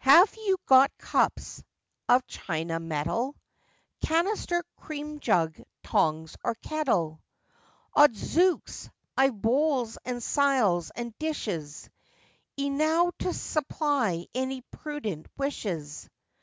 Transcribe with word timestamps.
'Have 0.00 0.34
you 0.36 0.58
got 0.66 0.92
cups 0.98 1.62
of 2.06 2.26
China 2.26 2.78
mettle, 2.78 3.34
Canister, 4.02 4.62
cream 4.76 5.20
jug, 5.20 5.58
tongs, 5.82 6.36
or 6.44 6.54
kettle?' 6.56 7.22
'Odzooks, 7.96 8.90
I've 9.16 9.40
bowls, 9.40 9.96
and 10.04 10.18
siles, 10.18 10.90
and 10.94 11.18
dishes, 11.18 11.88
Enow 12.58 13.10
to 13.20 13.32
supply 13.32 14.26
any 14.34 14.60
prudent 14.70 15.28
wishes. 15.38 16.10